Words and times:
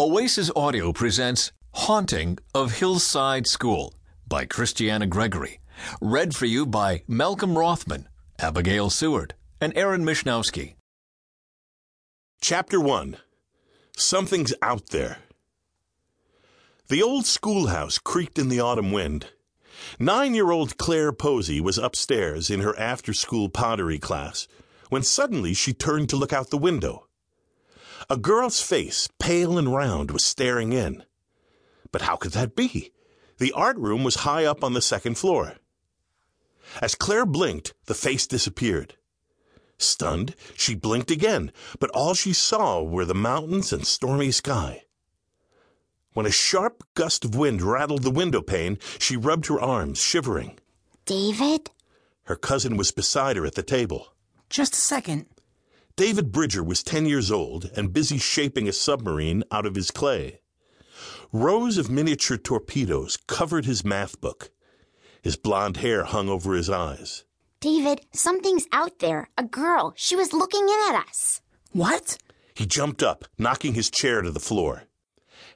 Oasis 0.00 0.48
Audio 0.54 0.92
presents 0.92 1.50
Haunting 1.74 2.38
of 2.54 2.78
Hillside 2.78 3.48
School 3.48 3.94
by 4.28 4.46
Kristiana 4.46 5.08
Gregory. 5.08 5.58
Read 6.00 6.36
for 6.36 6.46
you 6.46 6.66
by 6.66 7.02
Malcolm 7.08 7.58
Rothman, 7.58 8.08
Abigail 8.38 8.90
Seward, 8.90 9.34
and 9.60 9.76
Aaron 9.76 10.04
Mishnowski. 10.04 10.76
Chapter 12.40 12.80
1 12.80 13.16
Something's 13.96 14.54
Out 14.62 14.90
There. 14.90 15.18
The 16.86 17.02
old 17.02 17.26
schoolhouse 17.26 17.98
creaked 17.98 18.38
in 18.38 18.50
the 18.50 18.60
autumn 18.60 18.92
wind. 18.92 19.26
Nine 19.98 20.32
year 20.32 20.52
old 20.52 20.78
Claire 20.78 21.10
Posey 21.10 21.60
was 21.60 21.76
upstairs 21.76 22.50
in 22.50 22.60
her 22.60 22.78
after 22.78 23.12
school 23.12 23.48
pottery 23.48 23.98
class 23.98 24.46
when 24.90 25.02
suddenly 25.02 25.54
she 25.54 25.72
turned 25.72 26.08
to 26.10 26.16
look 26.16 26.32
out 26.32 26.50
the 26.50 26.56
window. 26.56 27.07
A 28.10 28.16
girl's 28.16 28.62
face, 28.62 29.08
pale 29.18 29.58
and 29.58 29.74
round, 29.74 30.10
was 30.10 30.24
staring 30.24 30.72
in. 30.72 31.04
But 31.92 32.02
how 32.02 32.16
could 32.16 32.32
that 32.32 32.56
be? 32.56 32.92
The 33.36 33.52
art 33.52 33.76
room 33.76 34.02
was 34.02 34.24
high 34.26 34.46
up 34.46 34.64
on 34.64 34.72
the 34.72 34.80
second 34.80 35.18
floor. 35.18 35.56
As 36.80 36.94
Claire 36.94 37.26
blinked, 37.26 37.74
the 37.84 37.94
face 37.94 38.26
disappeared. 38.26 38.96
Stunned, 39.76 40.34
she 40.56 40.74
blinked 40.74 41.10
again, 41.10 41.52
but 41.78 41.90
all 41.90 42.14
she 42.14 42.32
saw 42.32 42.82
were 42.82 43.04
the 43.04 43.14
mountains 43.14 43.72
and 43.72 43.86
stormy 43.86 44.32
sky. 44.32 44.84
When 46.14 46.26
a 46.26 46.32
sharp 46.32 46.84
gust 46.94 47.26
of 47.26 47.36
wind 47.36 47.60
rattled 47.60 48.02
the 48.02 48.10
window 48.10 48.40
pane, 48.40 48.78
she 48.98 49.16
rubbed 49.16 49.46
her 49.46 49.60
arms, 49.60 50.00
shivering. 50.00 50.58
David? 51.04 51.70
Her 52.24 52.36
cousin 52.36 52.76
was 52.76 52.90
beside 52.90 53.36
her 53.36 53.46
at 53.46 53.54
the 53.54 53.62
table. 53.62 54.14
Just 54.50 54.72
a 54.74 54.78
second. 54.78 55.26
David 55.98 56.30
Bridger 56.30 56.62
was 56.62 56.84
10 56.84 57.06
years 57.06 57.28
old 57.28 57.72
and 57.74 57.92
busy 57.92 58.18
shaping 58.18 58.68
a 58.68 58.72
submarine 58.72 59.42
out 59.50 59.66
of 59.66 59.74
his 59.74 59.90
clay. 59.90 60.38
Rows 61.32 61.76
of 61.76 61.90
miniature 61.90 62.36
torpedoes 62.36 63.18
covered 63.26 63.64
his 63.64 63.84
math 63.84 64.20
book. 64.20 64.50
His 65.22 65.34
blond 65.34 65.78
hair 65.78 66.04
hung 66.04 66.28
over 66.28 66.54
his 66.54 66.70
eyes. 66.70 67.24
David, 67.58 68.02
something's 68.12 68.68
out 68.70 69.00
there. 69.00 69.28
A 69.36 69.42
girl. 69.42 69.92
She 69.96 70.14
was 70.14 70.32
looking 70.32 70.68
in 70.68 70.94
at 70.94 71.04
us. 71.04 71.40
What? 71.72 72.16
He 72.54 72.64
jumped 72.64 73.02
up, 73.02 73.24
knocking 73.36 73.74
his 73.74 73.90
chair 73.90 74.22
to 74.22 74.30
the 74.30 74.38
floor. 74.38 74.84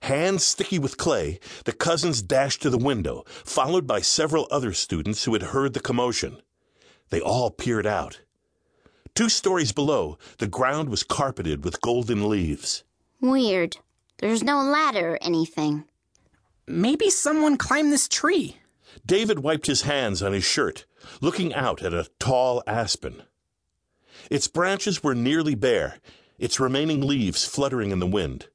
Hands 0.01 0.43
sticky 0.43 0.81
with 0.81 0.99
clay, 0.99 1.39
the 1.67 1.73
cousins 1.73 2.21
dashed 2.21 2.63
to 2.63 2.71
the 2.71 2.79
window, 2.79 3.23
followed 3.29 3.87
by 3.87 4.01
several 4.01 4.49
other 4.51 4.73
students 4.73 5.23
who 5.23 5.35
had 5.35 5.55
heard 5.55 5.73
the 5.73 5.79
commotion. 5.79 6.43
They 7.11 7.21
all 7.21 7.53
peered 7.53 7.87
out. 7.87 8.23
Two 9.15 9.29
stories 9.29 9.73
below, 9.73 10.17
the 10.39 10.47
ground 10.47 10.89
was 10.89 11.03
carpeted 11.03 11.65
with 11.65 11.83
golden 11.83 12.29
leaves. 12.29 12.83
Weird. 13.21 13.77
There's 14.19 14.43
no 14.43 14.63
ladder 14.63 15.15
or 15.15 15.19
anything. 15.21 15.85
Maybe 16.67 17.11
someone 17.11 17.59
climbed 17.59 17.93
this 17.93 18.09
tree. 18.09 18.57
David 19.05 19.41
wiped 19.41 19.67
his 19.67 19.83
hands 19.83 20.23
on 20.23 20.33
his 20.33 20.45
shirt, 20.45 20.87
looking 21.21 21.53
out 21.53 21.83
at 21.83 21.93
a 21.93 22.09
tall 22.19 22.63
aspen. 22.67 23.23
Its 24.31 24.49
branches 24.49 25.03
were 25.03 25.15
nearly 25.15 25.55
bare, 25.55 25.99
its 26.39 26.61
remaining 26.61 27.01
leaves 27.03 27.45
fluttering 27.45 27.91
in 27.91 27.99
the 27.99 28.07
wind. 28.07 28.49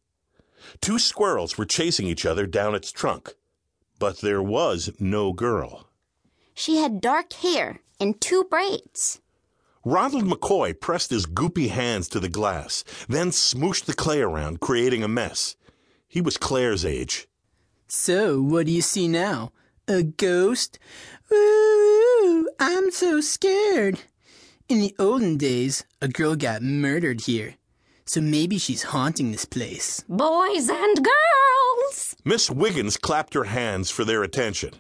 Two 0.82 0.98
squirrels 0.98 1.58
were 1.58 1.66
chasing 1.66 2.08
each 2.08 2.26
other 2.26 2.46
down 2.48 2.74
its 2.76 2.92
trunk, 2.92 3.36
but 4.00 4.22
there 4.22 4.42
was 4.42 4.92
no 5.00 5.34
girl. 5.34 5.88
She 6.54 6.78
had 6.78 7.02
dark 7.02 7.34
hair 7.34 7.80
and 8.00 8.20
two 8.20 8.44
braids. 8.46 9.22
Ronald 9.86 10.26
McCoy 10.26 10.80
pressed 10.80 11.10
his 11.10 11.26
goopy 11.26 11.70
hands 11.70 12.10
to 12.10 12.20
the 12.20 12.30
glass, 12.30 12.84
then 13.08 13.30
smooshed 13.30 13.86
the 13.86 13.94
clay 13.94 14.22
around, 14.22 14.60
creating 14.60 15.04
a 15.04 15.08
mess. 15.08 15.56
He 16.08 16.22
was 16.22 16.38
Claire's 16.38 16.86
age. 16.86 17.28
So, 17.88 18.42
what 18.42 18.66
do 18.66 18.72
you 18.72 18.82
see 18.82 19.08
now? 19.08 19.52
A 19.88 20.04
ghost? 20.04 20.80
Ooh, 21.32 22.50
I'm 22.60 22.92
so 22.92 23.22
scared. 23.22 24.00
In 24.68 24.80
the 24.80 24.96
olden 25.00 25.38
days, 25.38 25.86
a 26.02 26.10
girl 26.10 26.36
got 26.36 26.62
murdered 26.62 27.22
here. 27.22 27.56
So 28.06 28.22
maybe 28.22 28.58
she's 28.58 28.84
haunting 28.84 29.32
this 29.32 29.46
place. 29.46 30.04
Boys 30.08 30.70
and 30.70 30.98
girls! 30.98 32.16
Miss 32.26 32.50
Wiggins 32.50 32.98
clapped 32.98 33.34
her 33.34 33.46
hands 33.46 33.92
for 33.92 34.06
their 34.06 34.24
attention. 34.24 34.72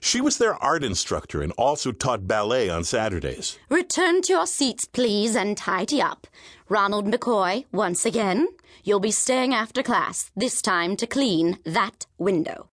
She 0.00 0.20
was 0.20 0.38
their 0.38 0.54
art 0.54 0.84
instructor 0.84 1.42
and 1.42 1.52
also 1.52 1.92
taught 1.92 2.26
ballet 2.26 2.68
on 2.68 2.84
Saturdays. 2.84 3.58
Return 3.68 4.22
to 4.22 4.32
your 4.32 4.46
seats, 4.46 4.84
please, 4.84 5.36
and 5.36 5.56
tidy 5.56 6.00
up. 6.00 6.26
Ronald 6.68 7.06
McCoy, 7.06 7.64
once 7.72 8.04
again, 8.04 8.48
you'll 8.84 9.00
be 9.00 9.10
staying 9.10 9.54
after 9.54 9.82
class, 9.82 10.30
this 10.36 10.60
time 10.60 10.96
to 10.96 11.06
clean 11.06 11.58
that 11.64 12.06
window. 12.18 12.70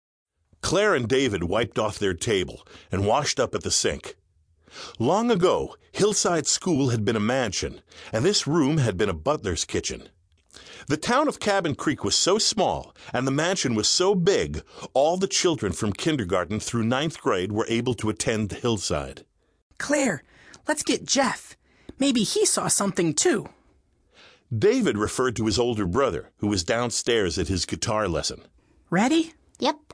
Claire 0.62 0.96
and 0.96 1.08
David 1.08 1.44
wiped 1.44 1.78
off 1.78 2.00
their 2.00 2.14
table 2.14 2.68
and 2.92 3.06
washed 3.06 3.40
up 3.40 3.54
at 3.54 3.62
the 3.62 3.72
sink. 3.72 4.16
Long 5.00 5.32
ago, 5.32 5.76
Hillside 5.92 6.48
School 6.48 6.90
had 6.90 7.06
been 7.06 7.16
a 7.16 7.20
mansion, 7.20 7.82
and 8.12 8.26
this 8.26 8.48
room 8.48 8.78
had 8.80 8.98
been 8.98 9.10
a 9.10 9.14
butler's 9.14 9.64
kitchen. 9.64 10.10
The 10.88 10.98
town 10.98 11.28
of 11.28 11.40
Cabin 11.40 11.76
Creek 11.76 12.04
was 12.04 12.16
so 12.16 12.38
small, 12.38 12.96
and 13.14 13.26
the 13.26 13.32
mansion 13.32 13.76
was 13.76 13.90
so 13.90 14.16
big, 14.16 14.64
all 14.94 15.18
the 15.18 15.28
children 15.28 15.74
from 15.74 15.94
kindergarten 15.94 16.60
through 16.60 16.84
ninth 16.84 17.22
grade 17.22 17.52
were 17.52 17.66
able 17.68 17.94
to 17.96 18.10
attend 18.10 18.50
the 18.50 18.56
Hillside. 18.56 19.26
Claire, 19.78 20.24
let's 20.68 20.84
get 20.84 21.06
Jeff. 21.06 21.58
Maybe 22.00 22.24
he 22.24 22.46
saw 22.46 22.68
something 22.68 23.14
too. 23.14 23.50
David 24.56 24.98
referred 24.98 25.36
to 25.38 25.46
his 25.46 25.58
older 25.58 25.86
brother, 25.86 26.32
who 26.38 26.48
was 26.48 26.64
downstairs 26.64 27.38
at 27.40 27.48
his 27.48 27.66
guitar 27.66 28.08
lesson. 28.08 28.44
Ready? 28.90 29.34
Yep. 29.60 29.94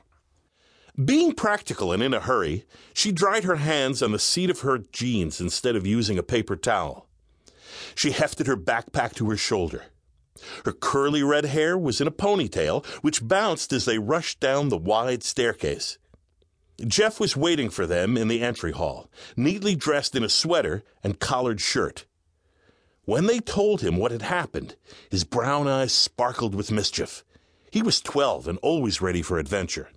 Being 1.02 1.32
practical 1.32 1.90
and 1.90 2.02
in 2.02 2.12
a 2.12 2.20
hurry, 2.20 2.66
she 2.92 3.12
dried 3.12 3.44
her 3.44 3.56
hands 3.56 4.02
on 4.02 4.12
the 4.12 4.18
seat 4.18 4.50
of 4.50 4.60
her 4.60 4.78
jeans 4.78 5.40
instead 5.40 5.74
of 5.74 5.86
using 5.86 6.18
a 6.18 6.22
paper 6.22 6.54
towel. 6.54 7.08
She 7.94 8.10
hefted 8.10 8.46
her 8.46 8.56
backpack 8.56 9.14
to 9.14 9.30
her 9.30 9.36
shoulder. 9.36 9.84
Her 10.64 10.72
curly 10.72 11.22
red 11.22 11.46
hair 11.46 11.76
was 11.76 12.00
in 12.00 12.06
a 12.06 12.12
ponytail, 12.12 12.84
which 13.02 13.26
bounced 13.26 13.72
as 13.72 13.84
they 13.84 13.98
rushed 13.98 14.40
down 14.40 14.68
the 14.68 14.78
wide 14.78 15.22
staircase. 15.22 15.98
Jeff 16.86 17.20
was 17.20 17.36
waiting 17.36 17.70
for 17.70 17.86
them 17.86 18.16
in 18.16 18.28
the 18.28 18.42
entry 18.42 18.72
hall, 18.72 19.10
neatly 19.36 19.74
dressed 19.76 20.16
in 20.16 20.24
a 20.24 20.28
sweater 20.28 20.82
and 21.04 21.20
collared 21.20 21.60
shirt. 21.60 22.06
When 23.04 23.26
they 23.26 23.40
told 23.40 23.82
him 23.82 23.96
what 23.96 24.12
had 24.12 24.22
happened, 24.22 24.76
his 25.10 25.24
brown 25.24 25.68
eyes 25.68 25.92
sparkled 25.92 26.54
with 26.54 26.72
mischief. 26.72 27.24
He 27.70 27.82
was 27.82 28.00
twelve 28.00 28.48
and 28.48 28.58
always 28.62 29.00
ready 29.00 29.22
for 29.22 29.38
adventure. 29.38 29.90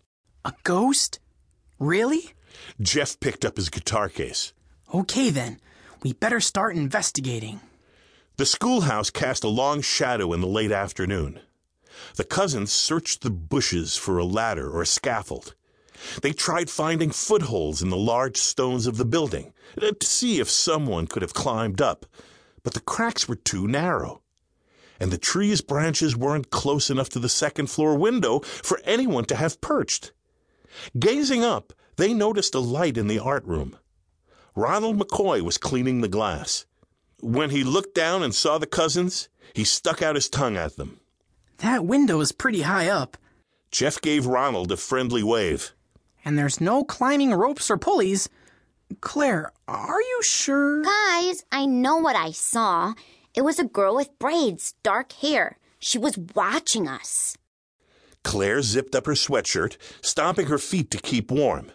A 0.44 0.54
ghost? 0.64 1.20
Really? 1.80 2.34
Jeff 2.80 3.20
picked 3.20 3.46
up 3.46 3.58
his 3.58 3.70
guitar 3.70 4.10
case. 4.10 4.54
Okay 4.94 5.30
then. 5.30 5.60
We 6.04 6.14
better 6.14 6.40
start 6.40 6.76
investigating. 6.76 7.62
The 8.38 8.46
schoolhouse 8.46 9.12
cast 9.12 9.46
a 9.46 9.48
long 9.48 9.80
shadow 9.80 10.34
in 10.34 10.42
the 10.42 10.48
late 10.48 10.72
afternoon. 10.72 11.40
The 12.18 12.26
cousins 12.26 12.70
searched 12.70 13.22
the 13.22 13.30
bushes 13.30 13.96
for 13.96 14.18
a 14.18 14.26
ladder 14.26 14.70
or 14.70 14.82
a 14.82 14.86
scaffold. 14.86 15.56
They 16.22 16.34
tried 16.34 16.70
finding 16.70 17.12
footholds 17.12 17.82
in 17.82 17.90
the 17.90 17.96
large 17.96 18.36
stones 18.36 18.88
of 18.88 18.98
the 18.98 19.06
building 19.06 19.54
uh, 19.82 19.92
to 19.98 20.06
see 20.06 20.42
if 20.42 20.50
someone 20.50 21.08
could 21.08 21.22
have 21.22 21.34
climbed 21.34 21.82
up, 21.82 22.06
but 22.62 22.74
the 22.74 22.82
cracks 22.82 23.30
were 23.30 23.38
too 23.38 23.70
narrow. 23.70 24.22
And 25.00 25.12
the 25.12 25.18
tree's 25.18 25.62
branches 25.62 26.18
weren't 26.18 26.50
close 26.50 26.90
enough 26.90 27.08
to 27.10 27.20
the 27.20 27.30
second 27.30 27.68
floor 27.68 27.98
window 27.98 28.40
for 28.40 28.82
anyone 28.84 29.24
to 29.26 29.36
have 29.38 29.62
perched. 29.62 30.12
Gazing 31.00 31.46
up, 31.46 31.72
they 31.96 32.14
noticed 32.14 32.54
a 32.54 32.60
light 32.60 32.98
in 32.98 33.08
the 33.08 33.20
art 33.20 33.46
room. 33.46 33.78
Ronald 34.56 35.00
McCoy 35.00 35.40
was 35.40 35.58
cleaning 35.58 36.02
the 36.02 36.10
glass. 36.10 36.66
When 37.22 37.50
he 37.50 37.64
looked 37.64 37.96
down 37.96 38.24
and 38.24 38.34
saw 38.36 38.58
the 38.58 38.68
cousins, 38.68 39.30
he 39.54 39.64
stuck 39.64 40.02
out 40.02 40.16
his 40.16 40.30
tongue 40.30 40.58
at 40.58 40.76
them. 40.76 41.00
That 41.58 41.86
window 41.86 42.20
is 42.20 42.32
pretty 42.32 42.62
high 42.62 42.90
up, 42.90 43.18
Jeff 43.72 44.00
gave 44.00 44.26
Ronald 44.26 44.72
a 44.72 44.78
friendly 44.78 45.24
wave. 45.24 45.74
and 46.24 46.38
there's 46.40 46.62
no 46.62 46.84
climbing 46.84 47.34
ropes 47.34 47.70
or 47.70 47.78
pulleys. 47.78 48.30
Claire, 49.02 49.52
are 49.68 50.02
you 50.02 50.20
sure? 50.24 50.82
Guys, 50.82 51.44
I 51.52 51.66
know 51.66 51.98
what 51.98 52.16
I 52.16 52.32
saw. 52.32 52.94
It 53.34 53.42
was 53.44 53.60
a 53.60 53.66
girl 53.66 53.96
with 53.96 54.18
braids, 54.18 54.74
dark 54.82 55.12
hair. 55.12 55.58
She 55.80 55.98
was 55.98 56.18
watching 56.36 56.88
us. 56.88 57.38
Claire 58.24 58.62
zipped 58.62 58.96
up 58.96 59.06
her 59.06 59.14
sweatshirt, 59.14 59.78
stomping 60.02 60.48
her 60.48 60.58
feet 60.58 60.90
to 60.92 60.98
keep 60.98 61.30
warm. 61.30 61.72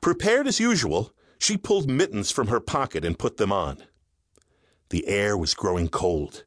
Prepared 0.00 0.46
as 0.46 0.58
usual, 0.58 1.12
she 1.38 1.56
pulled 1.56 1.88
mittens 1.90 2.30
from 2.30 2.48
her 2.48 2.60
pocket 2.60 3.04
and 3.04 3.18
put 3.18 3.36
them 3.36 3.52
on. 3.52 3.84
The 4.90 5.06
air 5.08 5.36
was 5.36 5.54
growing 5.54 5.88
cold. 5.88 6.44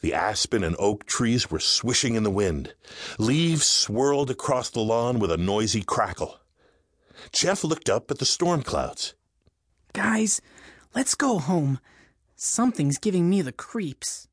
The 0.00 0.14
aspen 0.14 0.64
and 0.64 0.76
oak 0.78 1.04
trees 1.04 1.50
were 1.50 1.60
swishing 1.60 2.14
in 2.14 2.22
the 2.22 2.30
wind. 2.30 2.74
Leaves 3.18 3.66
swirled 3.66 4.30
across 4.30 4.70
the 4.70 4.80
lawn 4.80 5.18
with 5.18 5.30
a 5.30 5.36
noisy 5.36 5.82
crackle. 5.82 6.40
Jeff 7.32 7.62
looked 7.62 7.90
up 7.90 8.10
at 8.10 8.18
the 8.18 8.24
storm 8.24 8.62
clouds. 8.62 9.14
Guys, 9.92 10.40
let's 10.94 11.14
go 11.14 11.38
home. 11.38 11.80
Something's 12.34 12.98
giving 12.98 13.28
me 13.28 13.42
the 13.42 13.52
creeps. 13.52 14.26